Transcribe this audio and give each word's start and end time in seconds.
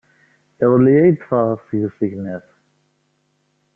Iḍelli 0.63 0.95
ay 1.01 1.11
d-ffɣeɣ 1.13 1.59
seg 1.67 1.81
usegnaf. 1.87 2.47